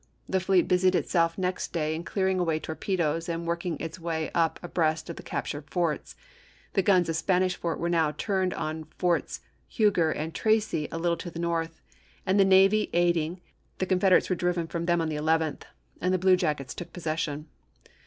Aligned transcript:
The 0.27 0.39
fleet 0.39 0.67
busied 0.67 0.95
itself 0.95 1.37
next 1.37 1.73
day 1.73 1.93
in 1.93 2.03
clearing 2.03 2.39
away 2.39 2.59
torpedoes 2.59 3.29
and 3.29 3.45
working 3.45 3.77
its 3.79 3.99
way 3.99 4.31
up 4.33 4.59
abreast 4.63 5.11
of 5.11 5.15
the 5.15 5.21
captured 5.21 5.69
forts. 5.69 6.15
The 6.73 6.81
guns 6.81 7.07
of 7.07 7.15
Spanish 7.15 7.55
Fort 7.55 7.79
were 7.79 7.87
now 7.87 8.11
turned 8.17 8.51
on 8.55 8.85
Forts 8.97 9.41
Huger 9.67 10.09
and 10.11 10.33
Tracy 10.33 10.87
a 10.91 10.97
little 10.97 11.17
to 11.17 11.29
the 11.29 11.37
north, 11.37 11.81
and 12.25 12.39
the 12.39 12.45
navy 12.45 12.89
aid 12.93 13.13
Vol. 13.13 13.21
IX.— 13.25 13.29
16 13.29 13.29
242 13.29 13.29
ABKAHAM 13.29 13.29
LINCOLN 13.29 13.37
chap. 13.37 13.43
x. 13.45 13.45
ing, 13.45 13.77
the 13.77 13.85
Confederates 13.85 14.29
were 14.31 14.35
driven 14.35 14.65
from 14.67 14.85
them 14.87 15.01
on 15.01 15.07
Apr., 15.07 15.13
1865. 15.21 15.59
the 15.61 15.65
11th 15.67 15.69
and 16.01 16.13
the 16.15 16.17
blue 16.17 16.35
jackets 16.35 16.73
took 16.73 16.91
possession. 16.93 17.47